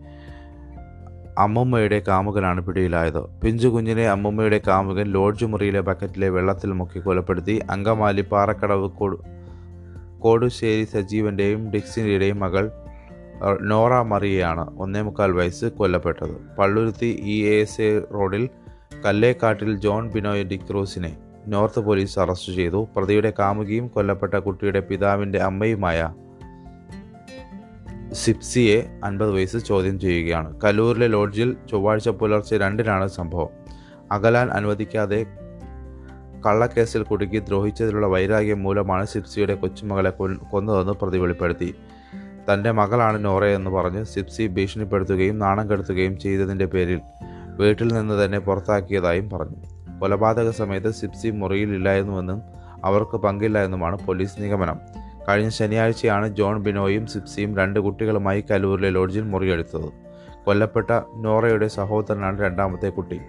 അമ്മുമ്മയുടെ 1.39 2.03
കാമുകനാണ് 2.09 2.61
പിടിയിലായത്. 2.61 3.41
പിഞ്ചു 3.41 3.69
കുഞ്ഞിനെ 3.69 4.09
അമ്മുമ്മയുടെ 4.09 4.61
കാമുകൻ 4.69 5.07
ലോഡ്ജ് 5.07 5.45
മുറിയിലെ 5.45 5.81
ബക്കറ്റിലെ 5.81 6.29
വെള്ളത്തിൽ 6.29 6.73
മുക്കി 6.73 6.99
കൊലപ്പെടുത്തി. 6.99 7.61
അങ്കമാലി 7.71 8.21
പാറക്കടവ് 8.21 8.89
കൊടു 8.91 9.19
കോടുശ്ശേരി 10.19 10.85
സജീവന്റെയും 10.85 11.71
ഡിക്സിന്റെയും 11.71 12.39
മകൾ 12.39 12.71
നോറ 13.61 13.95
മറിയയാണ് 14.03 14.79
ഒന്നേ 14.79 15.01
മുക്കാൽ 15.01 15.33
വയസ്സ് 15.33 15.65
കൊല്ലപ്പെട്ടത്. 15.65 16.57
പള്ളുരുത്തി 16.59 17.07
ഇ 17.07 17.45
എസ് 17.45 17.81
എ 17.81 18.01
റോഡിൽ 18.15 18.49
കല്ലേക്കാട്ടിൽ 19.05 19.81
ജോൺ 19.81 20.11
ബിനോയ് 20.11 20.45
ഡിക്രൂസിനെ 20.45 21.17
നോർത്ത് 21.47 21.81
പോലീസ് 21.81 22.19
അറസ്റ്റ് 22.19 22.53
ചെയ്തു. 22.53 22.89
പ്രതിയുടെ 22.97 23.33
കാമുകിയും 23.39 23.89
കൊല്ലപ്പെട്ട 23.89 24.35
കുട്ടിയുടെ 24.35 24.81
പിതാവിന്റെ 24.81 25.39
അമ്മയുമായ 25.39 26.15
സിപ്സിയെ 28.13 29.01
അൻപത് 29.05 29.31
വയസ്സ് 29.31 29.57
ചോദ്യം 29.57 30.01
ചെയ്യുകയാണ്. 30.01 30.61
കലൂരിലെ 30.61 31.07
ലോഡ്ജിൽ 31.07 31.57
ചൊവ്വാഴ്ച 31.71 32.09
പുലർച്ചെ 32.09 32.59
രണ്ടിനാണ് 32.59 33.07
സംഭവം. 33.07 33.49
അകലാൻ 34.13 34.51
അനുവദിക്കാതെ 34.51 35.27
കള്ളക്കേസിൽ 36.47 37.03
കുടുക്കി 37.03 37.39
ദ്രോഹിച്ചതിലുള്ള 37.39 38.07
വൈരാഗ്യം 38.07 38.63
മൂലമാണ് 38.63 39.07
സിപ്സിയുടെ 39.07 39.55
കൊച്ചുമകളെ 39.55 40.11
കൊന്നതെന്ന് 40.51 40.93
പ്രതി 40.93 41.19
വെളിപ്പെടുത്തി. 41.19 41.75
തന്റെ 42.53 42.71
മകളാണ് 42.71 43.25
നോറയെന്ന് 43.25 43.71
പറഞ്ഞ് 43.71 44.05
സിപ്സി 44.05 44.47
ഭീഷണിപ്പെടുത്തുകയും 44.47 45.39
നാണം 45.39 45.71
കെടുത്തുകയും 45.71 46.19
ചെയ്തതിന്റെ 46.19 46.65
പേരിൽ 46.65 47.01
വീട്ടിൽ 47.47 47.93
നിന്ന് 47.93 48.25
തന്നെ 48.25 48.39
പുറത്താക്കിയതായും 48.39 49.31
പറഞ്ഞു. 49.31 49.57
കൊലപാതക 50.01 50.51
സമയത്ത് 50.51 50.91
സിപ്സി 50.91 51.29
മുറിയിലില്ലായിരുന്നുവെന്നും 51.29 52.43
അവർക്ക് 52.85 53.17
പങ്കില്ല 53.17 53.65
എന്നുമാണ് 53.65 54.07
പോലീസ് 54.07 54.43
നിഗമനം. 54.43 54.81
കഴിഞ്ഞ 55.29 55.49
ശനിയാഴ്ചയാണ് 55.49 56.37
ജോൺ 56.37 56.63
ബിനോയും 56.63 57.07
സിപ്സിയും 57.07 57.57
രണ്ട് 57.57 57.81
കുട്ടികളുമായി 57.81 58.45
കലൂരിലെ 58.51 58.91
ലോഡ്ജിൽ 58.91 59.23
മുറിയെടുത്തത്. 59.23 59.93
കൊല്ലപ്പെട്ട 60.47 60.91
നോറയുടെ 61.17 61.69
സഹോദരനാണ് 61.69 62.41
രണ്ടാമത്തെ 62.41 62.89
കുട്ടി. 62.89 63.21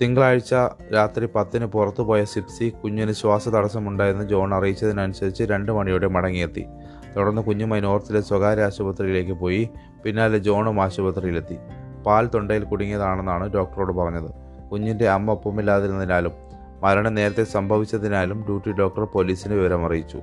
തിങ്കളാഴ്ച 0.00 0.54
രാത്രി 0.94 1.26
പത്തിന് 1.26 1.66
പുറത്തുപോയ 1.66 2.24
സിപ്സി 2.24 2.68
കുഞ്ഞിന് 2.68 3.12
ശ്വാസതടസ്സമുണ്ടായെന്ന് 3.12 4.24
ജോൺ 4.24 4.54
അറിയിച്ചതിനനുസരിച്ച് 4.54 5.42
രണ്ട് 5.42 5.72
മണിയോടെ 5.72 6.06
മടങ്ങിയെത്തി. 6.06 6.66
തുടർന്ന് 7.16 7.42
കുഞ്ഞുമായി 7.42 7.80
നോർത്തിലെ 7.80 8.20
സ്വകാര്യ 8.20 8.62
ആശുപത്രിയിലേക്ക് 8.62 9.32
പോയി. 9.32 9.68
പിന്നാലെ 10.04 10.38
ജോണും 10.38 10.82
ആശുപത്രിയിലെത്തി. 10.82 11.56
പാൽ 12.06 12.26
തൊണ്ടയിൽ 12.26 12.64
കുടുങ്ങിയതാണെന്നാണ് 12.64 13.52
ഡോക്ടറോട് 13.52 13.92
പറഞ്ഞത്. 13.92 14.30
കുഞ്ഞിന്റെ 14.72 15.08
അമ്മ 15.08 15.32
ഒപ്പമില്ലാതിരുന്നതിനാലും 15.32 16.32
മരണം 16.82 17.14
നേരത്തെ 17.14 17.44
സംഭവിച്ചതിനാലും 17.44 18.42
ഡ്യൂട്ടി 18.42 18.72
ഡോക്ടർ 18.72 19.04
പോലീസിന് 19.04 19.54
വിവരമറിയിച്ചു. 19.54 20.18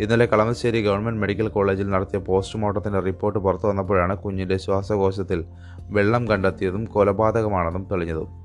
ഇന്നലെ 0.00 0.26
കളമശ്ശേരി 0.26 0.82
ഗവൺമെന്റ് 0.82 1.20
മെഡിക്കൽ 1.20 1.48
കോളേജിൽ 1.48 1.90
നടത്തിയ 1.90 2.18
പോസ്റ്റ്മോർട്ടത്തിന്റെ 2.18 3.00
റിപ്പോർട്ട് 3.00 3.38
പുറത്തു 3.38 3.66
വന്നപ്പോഴാണ് 3.66 4.16
കുഞ്ഞിന്റെ 4.16 4.56
ശ്വാസകോശത്തിൽ 4.56 5.44
വെള്ളം 5.80 6.28
കണ്ടെത്തിയതും 6.28 6.84
കൊലപാതകമാണെന്നും 6.84 7.88
തെളിഞ്ഞതും. 7.92 8.43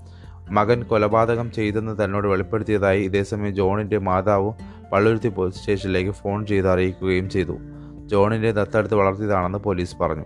മകൻ 0.52 0.84
കൊലപാതകം 0.84 1.52
ചെയ്തെന്ന് 1.52 2.04
തന്നോട് 2.04 2.28
വെളിപ്പെടുത്തിയതായി 2.28 3.04
ഇതേസമയം 3.04 3.56
ജോണിന്റെ 3.56 3.98
മാതാവ് 3.98 4.52
പള്ളുരുത്തി 4.94 5.30
പോലീസ് 5.30 5.58
സ്റ്റേഷനിലേക്ക് 5.58 6.12
ഫോൺ 6.12 6.46
ചെയ്ത് 6.46 6.70
അറിയിക്കുകയും 6.70 7.30
ചെയ്തു. 7.30 7.58
ജോണിന്റെ 8.06 8.52
ദത്തെടുത്ത് 8.52 8.96
വളർത്തിയതാണെന്ന് 8.96 9.58
പോലീസ് 9.58 9.98
പറഞ്ഞു. 9.98 10.26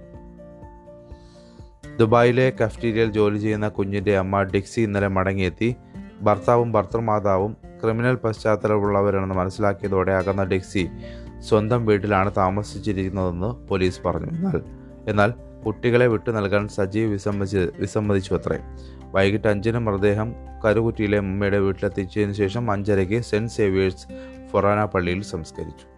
ദുബായിലെ 2.00 2.54
കഫ്റ്റീരിയയിൽ 2.64 3.12
ജോലി 3.12 3.38
ചെയ്യുന്ന 3.38 3.68
കുഞ്ഞിന്റെ 3.68 4.18
അമ്മ 4.18 4.44
ഡിക്സി 4.44 4.82
ഇന്നലെ 4.82 5.08
മടങ്ങിയെത്തി. 5.08 5.76
ഭർത്താവും 6.22 6.72
ഭർത്തൃമാതാവും 6.72 7.58
ക്രിമിനൽ 7.84 8.16
പശ്ചാത്തലമുള്ളവരാണെന്ന് 8.16 9.36
മനസ്സിലാക്കിയതോടെ 9.36 10.12
അകന്ന 10.12 10.44
ഡിക്സി 10.44 10.90
സ്വന്തം 11.40 11.86
വീട്ടിലാണ് 11.86 12.32
താമസിച്ചിരിക്കുന്നതെന്ന് 12.38 13.68
പോലീസ് 13.68 14.02
പറഞ്ഞു. 14.06 14.32
എന്നാൽ 14.32 14.62
എന്നാൽ 15.08 15.34
കുട്ടികളെ 15.66 16.08
വിട്ടു 16.08 16.32
നൽകാൻ 16.32 16.68
സജീവ് 16.68 17.12
വിസമ്മതിച്ച് 17.12 17.70
വിസമ്മതിച്ചു 17.80 18.34
അത്രേ. 18.34 18.60
വൈകിട്ട് 19.16 19.48
അഞ്ചിന് 19.48 19.78
മൃതദേഹം 19.78 20.36
കരുകുറ്റിയിലെ 20.66 21.18
അമ്മയുടെ 21.18 21.60
വീട്ടിലെത്തിച്ചതിന് 21.60 22.34
ശേഷം 22.34 22.72
അഞ്ചരയ്ക്ക് 22.72 23.22
സെന്റ് 23.22 23.52
സേവിയേഴ്സ് 23.52 24.08
ഫൊറാന 24.52 24.86
പള്ളിയിൽ 24.86 25.22
സംസ്കരിച്ചു. 25.22 25.94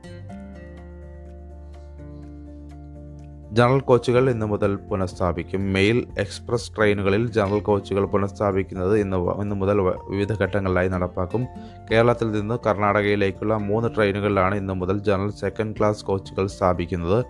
ജനറൽ 3.51 3.79
കോച്ചുകൾ 3.79 4.29
ഇന്നു 4.29 4.45
മുതൽ 4.45 4.75
പുനഃസ്ഥാപിക്കും. 4.75 5.73
മെയിൽ 5.73 6.07
എക്സ്പ്രസ് 6.19 6.75
ട്രെയിനുകളിൽ 6.75 7.31
ജനറൽ 7.31 7.59
കോച്ചുകൾ 7.59 8.05
പുനഃസ്ഥാപിക്കുന്നത് 8.05 8.97
ഇന്ന് 8.97 9.17
ഇന്ന് 9.17 9.55
മുതൽ 9.55 9.81
വിവിധ 9.81 10.33
ഘട്ടങ്ങളിലായി 10.33 10.87
നടപ്പാക്കും. 10.87 11.45
കേരളത്തിൽ 11.91 12.31
നിന്ന് 12.31 12.57
കർണാടകയിലേക്കുള്ള 12.65 13.57
മൂന്ന് 13.57 13.89
ട്രെയിനുകളിലാണ് 13.95 14.55
ഇന്നു 14.55 14.73
മുതൽ 14.73 14.99
ജനറൽ 14.99 15.31
സെക്കൻഡ് 15.31 15.75
ക്ലാസ് 15.79 16.05
കോച്ചുകൾ 16.05 16.47
സ്ഥാപിക്കുന്നത്. 16.47 17.25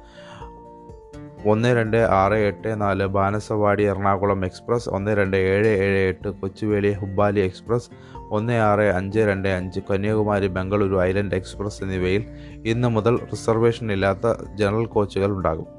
ഒന്ന് 1.48 1.76
രണ്ട് 1.76 1.98
ആറ് 1.98 2.34
എട്ട് 2.34 2.82
നാല് 2.82 3.06
ബാനസവാടി 3.06 3.84
എറണാകുളം 3.84 4.46
എക്സ്പ്രസ് 4.46 4.90
ഒന്ന് 4.90 5.18
രണ്ട് 5.18 5.38
ഏഴ് 5.38 5.68
ഏഴ് 5.68 6.08
എട്ട് 6.08 6.28
കൊച്ചുവേളി 6.28 6.92
ഹുബ്ബാലി 6.92 7.40
എക്സ്പ്രസ് 7.40 7.90
ഒന്ന് 8.32 8.54
ആറ് 8.54 8.80
അഞ്ച് 8.80 9.20
രണ്ട് 9.20 9.48
അഞ്ച് 9.48 9.80
കന്യാകുമാരി 9.92 10.48
ബംഗളൂരു 10.48 11.02
ഐലൻഡ് 11.02 11.36
എക്സ്പ്രസ് 11.36 11.84
എന്നിവയിൽ 11.84 12.26
ഇന്നു 12.66 12.88
മുതൽ 12.88 13.18
റിസർവേഷൻ 13.18 13.92
ഇല്ലാത്ത 13.92 14.34
ജനറൽ 14.56 14.86
കോച്ചുകൾ 14.86 15.32
ഉണ്ടാകും. 15.32 15.76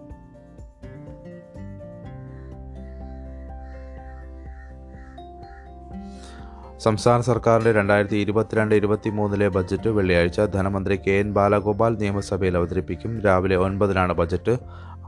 സംസ്ഥാന 6.79 7.21
സർക്കാരിന്റെ 7.21 7.73
രണ്ടായിരത്തി 7.73 8.17
ഇരുപത്തിരണ്ട് 8.17 8.75
ഇരുപത്തി 8.75 9.11
മൂന്നിലെ 9.11 9.49
ബജറ്റ് 9.49 9.89
വെള്ളിയാഴ്ച 9.89 10.41
ധനമന്ത്രി 10.41 10.97
കെ 10.97 11.11
എൻ 11.11 11.33
ബാലഗോപാൽ 11.33 11.97
നിയമസഭയിൽ 11.97 12.57
അവതരിപ്പിക്കും. 12.57 13.21
രാവിലെ 13.21 13.57
ഒൻപതിനാണ് 13.57 14.13
ബജറ്റ്. 14.13 14.57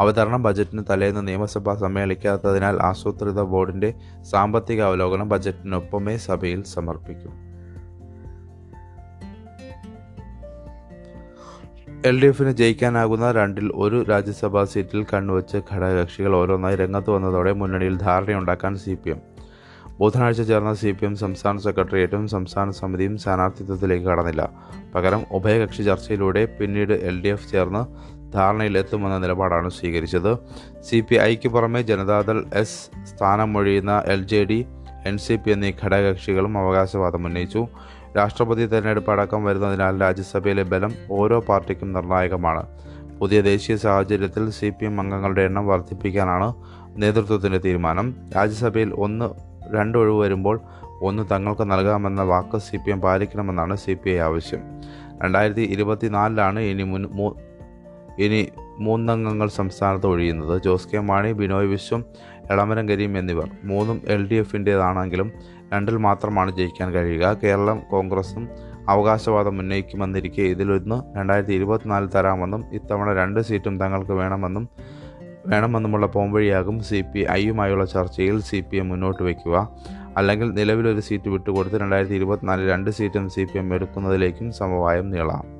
അവതരണം 0.00 0.42
ബജറ്റിന് 0.42 0.82
തലേന്ന് 0.90 1.28
നിയമസഭ 1.28 1.74
സമ്മേളിക്കാത്തതിനാൽ 1.74 2.78
ആസൂത്രിത 2.82 3.42
ബോർഡിന്റെ 3.42 3.94
സാമ്പത്തിക 4.30 4.82
അവലോകനം 4.82 5.28
ബജറ്റിനൊപ്പമേ 5.28 6.16
സഭയിൽ 6.16 6.62
സമർപ്പിക്കും. 6.62 7.48
എൽ 12.06 12.22
ഡി 12.22 12.26
എഫിന് 12.26 12.50
ജയിക്കാനാകുന്ന 12.50 13.32
രണ്ടിൽ 13.32 13.72
ഒരു 13.74 14.02
രാജ്യസഭാ 14.02 14.64
സീറ്റിൽ 14.64 15.06
കണ്ണുവച്ച് 15.14 15.56
ഘടകകക്ഷികൾ 15.56 16.36
ഓരോന്നായി 16.36 16.76
രംഗത്ത് 16.76 17.10
വന്നതോടെ 17.10 17.52
മുന്നണിയിൽ 17.52 17.98
ധാരണയുണ്ടാക്കാൻ 17.98 18.76
സി 18.76 18.98
പി 19.04 19.10
എം 19.10 19.20
ബുധനാഴ്ച 20.00 20.42
ചേർന്ന 20.42 20.74
സി 20.74 20.90
പി 20.92 21.04
എം 21.04 21.16
സംസ്ഥാന 21.16 21.58
സെക്രട്ടേറിയറ്റും 21.58 22.28
സംസ്ഥാന 22.28 22.70
സമിതിയും 22.70 23.18
സ്ഥാനാർത്ഥിത്വത്തിലേക്ക് 23.18 24.04
കടന്നില്ല. 24.04 24.50
പകരം 24.94 25.24
ഉഭയകക്ഷി 25.32 25.82
ചർച്ചയിലൂടെ 25.82 26.44
പിന്നീട് 26.44 26.92
എൽ 26.92 27.22
ഡി 27.22 27.28
എഫ് 27.28 27.50
ചേർന്ന് 27.50 28.17
ധാരണയിലെത്തുമെന്ന 28.34 29.18
നിലപാടാണ് 29.18 29.70
സ്വീകരിച്ചത്. 29.70 30.38
സി 30.82 31.04
പി 31.10 31.14
ഐക്ക് 31.14 31.48
പുറമെ 31.48 31.82
Janata Dal 31.82 32.44
S 32.54 33.06
സ്ഥാനമൊഴിയുന്ന 33.06 34.02
L 34.06 34.22
J 34.22 34.44
D 34.44 34.66
N 35.06 35.18
C 35.18 35.34
P 35.34 35.50
എന്നീ 35.50 35.72
ഘടകകക്ഷികളും 35.84 36.58
അവകാശവാദം 36.58 37.26
ഉന്നയിച്ചു. 37.26 37.66
രാഷ്ട്രപതി 38.16 38.66
തെരഞ്ഞെടുപ്പ് 38.66 39.12
അടക്കം 39.12 39.44
വരുന്നതിനാൽ 39.44 40.00
രാജ്യസഭയിലെ 40.00 40.62
ബലം 40.62 40.94
ഓരോ 41.10 41.40
പാർട്ടിക്കും 41.40 41.92
നിർണായകമാണ്. 41.92 42.66
പുതിയ 43.18 43.40
ദേശീയ 43.40 43.76
സാഹചര്യത്തിൽ 43.76 44.50
സി 44.50 44.68
പി 44.68 44.84
എം 44.84 45.00
അംഗങ്ങളുടെ 45.00 45.42
എണ്ണം 45.42 45.66
വർദ്ധിപ്പിക്കാനാണ് 45.66 46.54
നേതൃത്വത്തിന്റെ 46.96 47.58
തീരുമാനം. 47.58 48.14
രാജ്യസഭയിൽ 48.36 48.94
ഒന്ന് 48.94 49.24
രണ്ട് 49.74 49.98
ഒഴിവ് 49.98 50.20
വരുമ്പോൾ 50.20 50.60
ഒന്ന് 51.02 51.22
തങ്ങൾക്ക് 51.32 51.70
നൽകാമെന്ന 51.70 52.22
വാക്ക് 52.22 52.58
സി 52.58 52.76
പി 52.76 52.90
എം 52.90 53.00
പാലിക്കണമെന്നാണ് 53.00 53.76
സി 53.76 53.96
പി 54.04 54.10
ഐ 54.10 54.18
ആവശ്യം. 54.18 54.60
രണ്ടായിരത്തി 55.24 55.60
ഇരുപത്തിനാലിലാണ് 55.60 56.60
ഇനി 56.60 56.82
മുൻ 56.82 57.08
ഇനി 58.18 58.48
മൂന്നംഗങ്ങൾ 58.78 59.48
സംസ്ഥാനത്ത് 59.48 60.06
ഒഴിയുന്നത്. 60.06 60.62
ജോസ് 60.62 60.88
കെ 60.88 60.98
മാണി 60.98 61.32
ബിനോയ് 61.32 61.66
വിശ്വം 61.66 62.04
എളമരം 62.50 62.88
കരീം 62.88 63.18
എന്നിവർ. 63.18 63.50
മൂന്നും 63.64 64.02
എൽ 64.08 64.28
ഡി 64.28 64.34
എഫിന്റേതാണെങ്കിലും 64.34 65.32
രണ്ടിൽ 65.72 65.96
മാത്രമാണ് 65.96 66.56
ജയിക്കാൻ 66.56 66.92
കഴിയുക. 66.92 67.36
കേരളം 67.44 67.82
കോൺഗ്രസും 67.90 68.48
അവകാശവാദം 68.88 69.58
ഉന്നയിക്കുമെന്നിരിക്കെ 69.58 70.42
ഇതിലൊന്ന് 70.42 71.18
രണ്ടായിരത്തി 71.18 71.52
ഇരുപത്തിനാലിൽ 71.52 72.08
തരാമെന്നും 72.08 72.64
ഇത്തവണ 72.72 73.14
രണ്ട് 73.14 73.40
സീറ്റും 73.40 73.80
തങ്ങൾക്ക് 73.80 74.12
വേണമെന്നും 74.12 74.68
വേണമെന്നുമുള്ള 75.46 76.06
പോംവഴിയാകും 76.06 76.80
സി 76.80 77.04
പി 77.14 77.26
ഐയുമായുള്ള 77.30 77.84
ചർച്ചയിൽ 77.84 78.40
സി 78.40 78.64
പി 78.70 78.76
എം 78.76 78.88
മുന്നോട്ട് 78.88 79.22
വയ്ക്കുക. 79.22 79.68
അല്ലെങ്കിൽ 80.16 80.50
നിലവിലൊരു 80.50 81.00
സീറ്റ് 81.00 81.28
വിട്ടുകൊടുത്ത് 81.28 81.80
രണ്ടായിരത്തി 81.80 82.14
ഇരുപത്തിനാലിൽ 82.14 82.68
രണ്ട് 82.68 82.90
സീറ്റും 82.90 83.30
സി 83.30 83.44
പി 83.44 83.58
എം 83.58 83.74
എടുക്കുന്നതിലേക്കും 83.74 84.52
സമവായം 84.52 85.10
നീളാം. 85.10 85.57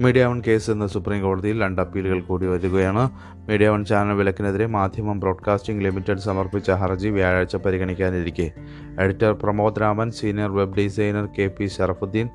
മീഡിയ 0.00 0.26
വൺ 0.26 0.42
കേസ് 0.46 0.70
ഇന്ന് 0.70 0.86
സുപ്രീം 0.86 1.22
കോടതിയിൽ 1.22 1.62
രണ്ട് 1.62 1.80
അപ്പീലുകൾ 1.80 2.20
കൂടി 2.20 2.46
വരികയാണ്. 2.46 3.10
മീഡിയ 3.48 3.68
വൺ 3.68 3.84
ചാനൽ 3.84 4.12
വിലക്കിനെതിരെ 4.12 4.66
മാധ്യമം 4.66 5.20
ബ്രോഡ്കാസ്റ്റിംഗ് 5.20 5.84
ലിമിറ്റഡ് 5.84 6.18
സമർപ്പിച്ച 6.18 6.70
ഹർജി 6.70 7.08
വ്യാഴാഴ്ച 7.08 7.56
പരിഗണിക്കാനിരിക്കെ. 7.56 8.52
Editor 9.00 9.32
Pramod 9.32 9.80
Raman 9.80 10.10
senior 10.10 10.50
web 10.54 10.76
designer 10.76 11.28
K 11.38 11.46
P 11.46 11.66
Sharafudheen 11.66 12.28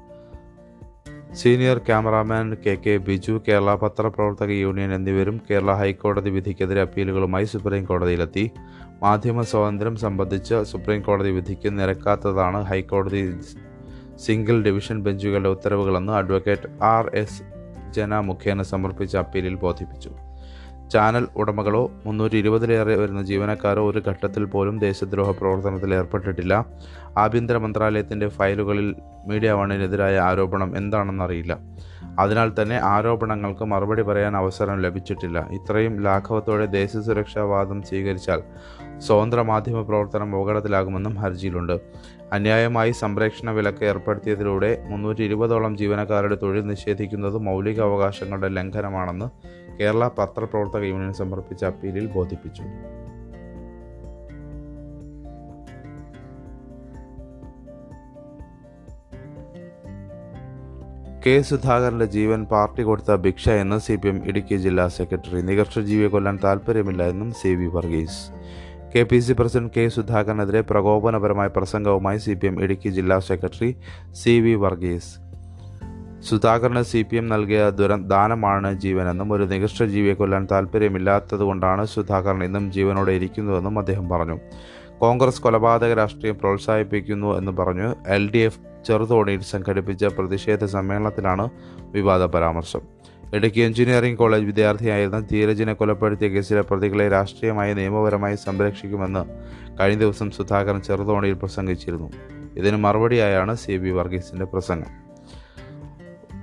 senior 1.34 1.78
cameraman 1.78 2.58
K 2.66 2.78
K 2.86 2.98
Biju 2.98 3.42
Kerala 3.48 3.76
പത്രപ്രവർത്തക 3.76 4.50
യൂണിയൻ 4.50 4.94
എന്നിവരും 4.94 5.42
കേരള 5.52 5.74
ഹൈക്കോടതി 5.74 6.30
വിധിക്കെതിരെ 6.30 6.82
അപ്പീലുകളുമായി 6.82 7.46
സുപ്രീം 7.46 7.86
കോടതിയിലെത്തി 7.86 8.52
മാധ്യമ 9.04 9.42
സ്വാതന്ത്ര്യം 9.42 9.96
സംബന്ധിച്ച് 9.96 10.64
സുപ്രീം 10.64 11.02
കോടതി 11.02 11.30
വിധിക്ക് 11.30 11.80
നിരക്കാത്തതാണ് 11.80 12.62
ഹൈക്കോടതി 12.64 13.34
സിംഗിൾ 14.26 14.64
ഡിവിഷൻ 14.64 15.04
ബെഞ്ചുകളുടെ 15.04 15.50
ഉത്തരവുകളെന്ന് 15.50 16.14
അഡ്വക്കേറ്റ് 16.14 16.84
ആർ 16.84 17.12
എസ് 17.16 17.44
ജന 17.92 18.20
മുഖേന 18.20 18.62
സമർപ്പിച്ച 18.62 19.18
അപ്പീലിൽ 19.18 19.56
ബോധിപ്പിച്ചു. 19.56 20.12
ചാനൽ 20.92 21.28
ഉടമകളോ 21.36 21.92
മുന്നൂറ്റി 22.06 22.36
ഇരുപതിലേറെ 22.36 22.96
വരുന്ന 22.96 23.22
ജീവനക്കാരോ 23.22 23.90
ഒരു 23.90 24.02
ഘട്ടത്തിൽ 24.08 24.46
പോലും 24.46 24.80
ദേശദ്രോഹ 24.80 25.32
പ്രവർത്തനത്തിൽ 25.32 25.94
ഏർപ്പെട്ടിട്ടില്ല. 25.94 26.66
ആഭ്യന്തര 27.18 27.58
മന്ത്രാലയത്തിന്റെ 27.58 28.28
ഫയലുകളിൽ 28.28 28.96
മീഡിയ 29.28 29.52
വണ്ണിനെതിരായ 29.52 30.20
ആരോപണം 30.20 30.78
എന്താണെന്നറിയില്ല. 30.78 31.58
അതിനാൽ 32.20 32.52
തന്നെ 32.62 32.80
ആരോപണങ്ങൾക്ക് 32.84 33.66
മറുപടി 33.66 34.02
പറയാൻ 34.02 34.38
അവസരം 34.38 34.82
ലഭിച്ചിട്ടില്ല. 34.82 35.48
ഇത്രയും 35.52 36.02
ലാഘവത്തോടെ 36.02 36.66
ദേശസുരക്ഷാവാദം 36.66 37.82
സ്വീകരിച്ചാൽ 37.82 38.42
സ്വതന്ത്ര 39.00 39.42
മാധ്യമ 39.42 39.82
പ്രവർത്തനം 39.82 40.36
അപകടത്തിലാകുമെന്നും 40.36 41.16
ഹർജിയിലുണ്ട്. 41.16 41.80
അന്യായമായി 42.34 42.92
സംരക്ഷണ 42.92 43.52
വിലക്ക് 43.52 43.86
ഏർപ്പെടുത്തിയതിലൂടെ 43.86 44.86
മുന്നൂറ്റി 44.90 45.24
ഇരുപതോളം 45.24 45.78
ജീവനക്കാരുടെ 45.78 46.36
തൊഴിൽ 46.36 46.68
നിഷേധിക്കുന്നത് 46.68 47.38
മൗലിക 47.38 47.82
അവകാശങ്ങളുടെ 47.82 48.48
ലംഘനമാണെന്ന് 48.48 49.30
കേരള 49.80 50.08
പത്രപ്രവർത്തക 50.18 50.84
യൂണിയൻ 50.84 51.14
സമർപ്പിച്ച 51.14 51.66
അപ്പീലിൽ 51.66 52.08
ബോധിപ്പിച്ചു. 52.08 52.64
കെ 61.26 61.42
സുധാകരന്റെ 61.42 62.06
ജീവൻ 62.06 62.46
പാർട്ടി 62.46 62.84
കൊടുത്ത 62.84 63.16
ഭിക്ഷ 63.16 63.50
എന്ന് 63.50 63.80
സി 63.80 63.96
പി 63.96 64.08
എം 64.08 64.18
ഇടുക്കി 64.26 64.56
ജില്ലാ 64.56 64.88
സെക്രട്ടറി 64.88 65.42
നികർഷജീവിയെ 65.42 66.08
കൊല്ലാൻ 66.08 66.40
താൽപ്പര്യമില്ല 66.44 67.04
എന്നും 67.04 67.32
C 67.32 67.48
V 67.48 67.66
Varghese. 67.66 68.22
K 68.96 69.04
P 69.04 69.18
C 69.18 69.34
president 69.34 69.74
K 69.78 69.88
സുധാകരനെതിരെ 69.88 70.62
പ്രകോപനപരമായ 70.62 71.48
പ്രസംഗവുമായി 71.48 72.18
സി 72.18 72.34
പി 72.34 72.48
എം 72.48 72.64
ഇടുക്കി 72.64 72.90
ജില്ലാ 72.90 73.20
സെക്രട്ടറി 73.20 73.76
സി 74.12 74.40
വി 74.40 74.54
വർഗീസ്. 74.56 75.20
സുധാകരന് 76.22 76.82
സി 76.82 77.06
പി 77.12 77.16
എം 77.16 77.28
നൽകിയ 77.28 77.70
ദുര 77.70 77.96
ദാനമാണ് 77.96 78.80
ജീവനെന്നും 78.80 79.34
ഒരു 79.34 79.44
നികൃഷ്ട 79.44 79.84
ജീവിയെ 79.84 80.14
കൊല്ലാൻ 80.14 80.48
താല്പര്യമില്ലാത്തതുകൊണ്ടാണ് 80.52 81.86
സുധാകരൻ 81.86 82.44
ഇന്നും 82.44 82.72
ജീവനോടെ 82.72 83.12
ഇരിക്കുന്നതെന്നും 83.12 83.80
അദ്ദേഹം 83.80 84.10
പറഞ്ഞു. 84.10 84.40
കോൺഗ്രസ് 84.98 85.42
കൊലപാതക 85.42 85.94
രാഷ്ട്രീയം 85.94 86.38
പ്രോത്സാഹിപ്പിക്കുന്നു 86.40 87.38
എന്ന് 87.38 87.52
പറഞ്ഞു. 87.52 87.96
എൽ 88.08 88.32
ഡി 88.32 88.38
എഫ് 88.38 88.60
ചെറുതോണിയിൽ 88.88 89.40
സംഘടിപ്പിച്ച 89.40 90.06
പ്രതിഷേധ 90.06 90.66
സമ്മേളനത്തിലാണ് 90.66 91.50
വിവാദ 91.82 92.24
പരാമർശം. 92.26 92.99
ഇടുക്കി 93.34 93.60
എഞ്ചിനീയറിംഗ് 93.60 94.18
കോളേജ് 94.18 94.46
വിദ്യാർത്ഥിയായിരുന്ന 94.46 95.20
ധീരജിനെ 95.20 95.74
കൊലപ്പെടുത്തിയ 95.74 96.28
കേസിലെ 96.28 96.62
പ്രതികളെ 96.62 97.10
രാഷ്ട്രീയമായി 97.10 97.74
നിയമപരമായി 97.74 98.36
സംരക്ഷിക്കുമെന്ന് 98.36 99.26
കഴിഞ്ഞ 99.80 100.00
ദിവസം 100.00 100.32
സുധാകരൻ 100.32 100.82
ചെറുതോണിയിൽ 100.82 101.34
പ്രസംഗിച്ചിരുന്നു. 101.34 102.12
ഇതിന് 102.56 102.78
മറുപടിയായാണ് 102.78 103.56
സി 103.56 103.78
ബി 103.78 103.90
വർഗീസിന്റെ 103.90 104.46
പ്രസംഗം. 104.46 105.10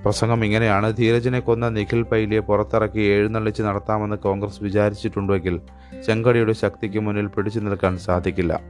പ്രസംഗം 0.05 0.45
ഇങ്ങനെയാണ്. 0.45 0.97
ധീരജിനെ 0.97 1.41
കൊന്ന 1.41 1.69
നിഖിൽ 1.69 2.03
പൈലിയെ 2.03 2.41
പുറത്തിറക്കി 2.41 3.01
എഴുന്നള്ളിച്ച് 3.01 3.63
നടത്താമെന്ന് 3.63 4.17
കോൺഗ്രസ് 4.17 4.63
വിചാരിച്ചിട്ടുണ്ടെങ്കിൽ 4.63 5.61
ചെങ്കടിയുടെ 6.07 6.53
ശക്തിക്ക് 6.53 6.99
മുന്നിൽ 6.99 7.27
പിടിച്ചു 7.27 7.61
നിൽക്കാൻ 7.61 7.99
സാധിക്കില്ല. 7.99 8.61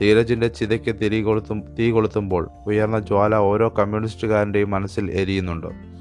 ധീരജിന്റെ 0.00 0.48
ചിതയ്ക്ക് 0.48 0.94
തിരി 0.94 1.22
കൊളുത്തും 1.22 1.74
തീ 1.78 1.90
കൊളുത്തുമ്പോൾ 1.90 2.48
ഉയർന്ന 2.66 2.98
ജ്വാല 2.98 3.34
ഓരോ 3.34 3.74
കമ്മ്യൂണിസ്റ്റുകാരന്റെയും 3.78 4.70
മനസ്സിൽ 4.70 5.10
എരിയുന്നുണ്ട്. 5.10 5.98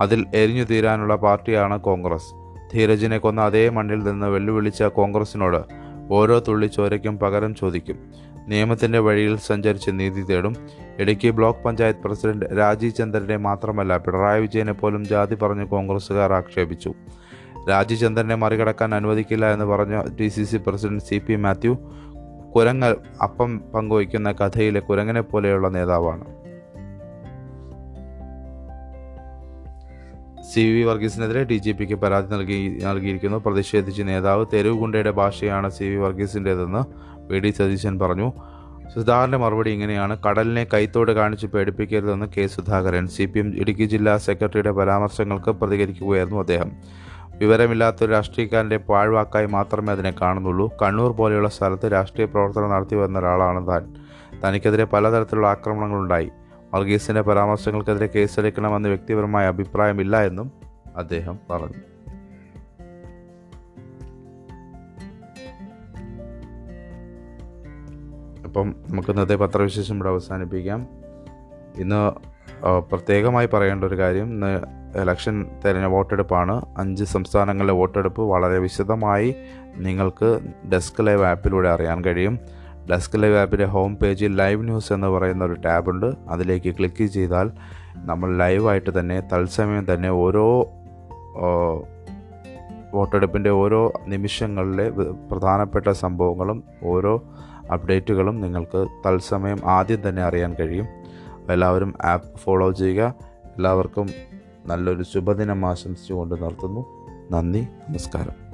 അതിൽ 0.00 0.26
എരിഞ്ഞു 0.34 0.64
തീരാനുള്ള 0.64 1.16
പാർട്ടിയാണ് 1.16 1.80
കോൺഗ്രസ്. 1.80 2.34
ധീരജിനെ 2.74 3.18
കൊന്ന 3.18 3.40
അതേ 3.40 3.68
മണ്ണിൽ 3.68 4.04
നിന്ന് 4.04 4.26
വെല്ലുവിളിച്ച 4.26 4.82
കോൺഗ്രസിനോട് 4.82 5.86
ഓരോ 6.10 6.38
തുള്ളി 6.38 6.66
ചോരയ്ക്കും 6.66 7.18
പകരം 7.18 7.54
ചോദിക്കും. 7.54 7.98
നിയമത്തിന്റെ 8.48 8.98
വഴിയിൽ 8.98 9.36
സഞ്ചരിച്ച് 9.36 9.90
നീതി 9.94 10.22
തേടും. 10.22 10.56
ഇടുക്കി 10.98 11.30
ബ്ലോക്ക് 11.30 11.60
പഞ്ചായത്ത് 11.60 12.00
പ്രസിഡന്റ് 12.00 12.46
രാജീവ് 12.58 12.92
ചന്ദ്രനെ 12.92 13.36
മാത്രമല്ല 13.36 13.96
പിണറായി 13.96 14.40
വിജയനെ 14.40 14.72
പോലും 14.72 15.04
ജാതി 15.04 15.34
പറഞ്ഞ് 15.34 15.66
കോൺഗ്രസുകാർ 15.66 16.32
ആക്ഷേപിച്ചു. 16.32 16.92
രാജീവ് 17.70 18.00
ചന്ദ്രനെ 18.00 18.34
മറികടക്കാൻ 18.34 18.94
അനുവദിക്കില്ല 18.94 19.52
എന്ന് 19.52 19.64
പറഞ്ഞ 19.64 20.02
D 20.20 20.28
C 20.28 20.44
C 20.44 20.56
president 20.56 21.02
C 21.02 21.18
P 21.18 21.34
Mathew 21.34 21.78
കുരങ്ങ് 22.56 22.96
അപ്പം 23.22 23.60
പങ്കുവയ്ക്കുന്ന 23.74 24.32
കഥയിലെ 24.32 24.80
കുരങ്ങനെ 24.80 25.20
പോലെയുള്ള 25.20 25.68
നേതാവാണ്. 25.68 26.45
സി 30.52 30.60
വി 30.60 30.82
വർഗീസിനെതിരെ 30.82 31.44
ഡി 31.44 31.54
ജി 31.54 31.70
പിക്ക് 31.70 31.94
പരാതി 31.94 32.26
നൽകി 32.32 32.78
നൽകിയിരിക്കുന്നു. 32.84 33.36
പ്രതിഷേധിച്ച് 33.36 34.02
നേതാവ് 34.02 34.46
തെരുവ് 34.52 34.78
ഗുണ്ടയുടെ 34.78 35.10
ഭാഷയാണ് 35.10 35.70
സി 35.70 35.84
വി 35.84 35.96
വർഗീസിന്റെതെന്ന് 35.96 36.82
വി 37.32 37.38
ഡി 37.38 37.50
സതീശൻ 37.50 37.98
പറഞ്ഞു. 37.98 38.32
സുധാകരന്റെ 38.94 39.38
മറുപടി 39.38 39.70
ഇങ്ങനെയാണ്. 39.70 40.18
കടലിനെ 40.28 40.66
കൈത്തോട് 40.74 41.12
കാണിച്ച് 41.12 41.46
പേടിപ്പിക്കരുതെന്ന് 41.46 42.26
K 42.26 42.46
Sudhakaran. 42.46 43.06
C 43.06 43.24
P 43.24 43.38
M 43.38 43.56
Idukki 43.56 43.84
ജില്ലാ 43.84 44.16
സെക്രട്ടറിയുടെ 44.16 44.70
പരാമർശങ്ങൾക്ക് 44.70 45.50
പ്രതികരിക്കുകയായിരുന്നു 45.50 46.38
അദ്ദേഹം. 46.38 46.72
വിവരമില്ലാത്ത 47.38 47.96
ഒരു 48.02 48.12
രാഷ്ട്രീയക്കാരന്റെ 48.12 48.76
പാഴ്വാക്കായി 48.76 49.46
മാത്രമേ 49.46 49.92
അതിനെ 49.92 50.14
കാണുന്നുള്ളൂ. 50.20 50.72
കണ്ണൂർ 50.82 51.12
പോലെയുള്ള 51.12 51.48
സ്ഥലത്ത് 51.48 51.92
രാഷ്ട്രീയ 51.92 52.26
പ്രവർത്തനം 52.26 52.70
നടത്തി 52.70 52.94
വന്ന 52.94 53.18
ഒരാളാണ് 53.18 53.68
താൻ. 53.68 53.94
തനിക്കെതിരെ 54.44 54.84
പലതരത്തിലുള്ള 54.84 55.46
ആക്രമണങ്ങളുണ്ടായി. 55.48 56.30
വർഗീസിന്റെ 56.74 57.20
പരാമർശങ്ങൾക്കെതിരെ 57.20 58.06
കേസെടുക്കണമെന്ന് 58.06 58.88
വ്യക്തിപരമായ 58.88 59.46
അഭിപ്രായമില്ല 59.46 60.22
എന്നും 60.22 60.52
അദ്ദേഹം 60.96 61.38
പറഞ്ഞു. 61.50 61.82
അപ്പം 68.44 68.74
നമുക്ക് 68.88 69.10
ഇന്നത്തെ 69.10 69.34
പത്രവിശേഷം 69.34 69.94
ഇവിടെ 69.94 70.08
അവസാനിപ്പിക്കാം. 70.08 70.86
ഇന്ന് 71.78 72.12
പ്രത്യേകമായി 72.78 73.46
പറയേണ്ട 73.46 73.84
ഒരു 73.84 73.98
കാര്യം 73.98 74.24
ഇന്ന് 74.24 74.60
ഇലക്ഷൻ 75.00 75.46
തെരഞ്ഞ 75.64 75.84
വോട്ടെടുപ്പാണ്. 75.84 76.66
അഞ്ച് 76.78 77.04
സംസ്ഥാനങ്ങളിലെ 77.04 77.74
വോട്ടെടുപ്പ് 77.74 78.22
വളരെ 78.22 78.58
വിശദമായി 78.58 79.34
നിങ്ങൾക്ക് 79.76 80.40
ഡെസ്ക് 80.72 81.06
ലൈവ് 81.06 81.24
ആപ്പിലൂടെ 81.24 81.68
അറിയാൻ 81.68 82.04
കഴിയും. 82.04 82.38
ഡെസ്ക് 82.90 83.22
ലൈവ് 83.22 83.36
ആപ്പിന്റെ 83.36 83.64
ഹോം 83.64 83.96
പേജിൽ 83.96 84.36
ലൈവ് 84.36 84.64
ന്യൂസ് 84.64 84.92
എന്ന് 84.92 85.06
പറയുന്ന 85.06 85.44
ഒരു 85.44 85.52
ടാബുണ്ട് 85.52 86.06
അതിലേക്ക് 86.28 86.76
ക്ലിക്ക് 86.76 87.06
ചെയ്താൽ 87.06 87.50
നമ്മൾ 87.96 88.36
ലൈവായിട്ട് 88.36 88.98
തന്നെ 88.98 89.20
തത്സമയം 89.20 89.94
തന്നെ 89.94 90.10
ഓരോ 90.10 90.68
വോട്ടെടുപ്പിന്റെ 92.94 93.50
ഓരോ 93.50 93.92
നിമിഷങ്ങളിലെ 94.06 94.90
പ്രധാനപ്പെട്ട 95.30 95.90
സംഭവങ്ങളും 95.90 96.64
ഓരോ 96.84 97.22
അപ്ഡേറ്റുകളും 97.72 98.40
നിങ്ങൾക്ക് 98.40 98.86
തത്സമയം 99.06 99.58
ആദ്യം 99.64 100.08
തന്നെ 100.08 100.22
അറിയാൻ 100.22 100.54
കഴിയും. 100.60 100.86
എല്ലാവരും 101.50 101.94
ആപ്പ് 102.04 102.38
ഫോളോ 102.38 102.72
ചെയ്യുക. 102.72 103.14
എല്ലാവർക്കും 103.56 104.08
നല്ലൊരു 104.66 105.02
ശുഭദിനം 105.02 105.66
ആശംസിച്ചുകൊണ്ട് 105.66 106.42
നിർത്തുന്നു. 106.42 106.86
നന്ദി 107.30 107.66
നമസ്കാരം. 107.88 108.46